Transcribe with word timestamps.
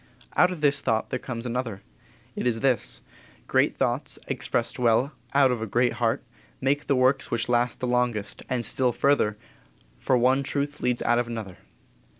Out 0.35 0.49
of 0.49 0.61
this 0.61 0.81
thought 0.81 1.11
there 1.11 1.19
comes 1.19 1.45
another. 1.45 1.83
It 2.35 2.47
is 2.47 2.61
this: 2.61 3.01
Great 3.45 3.77
thoughts, 3.77 4.17
expressed 4.25 4.79
well, 4.79 5.11
out 5.35 5.51
of 5.51 5.61
a 5.61 5.67
great 5.67 5.93
heart, 6.01 6.23
make 6.59 6.87
the 6.87 6.95
works 6.95 7.29
which 7.29 7.47
last 7.47 7.79
the 7.79 7.85
longest; 7.85 8.41
and 8.49 8.65
still 8.65 8.93
further, 8.93 9.37
for 9.99 10.17
one 10.17 10.41
truth 10.41 10.79
leads 10.81 11.03
out 11.03 11.19
of 11.19 11.27
another. 11.27 11.57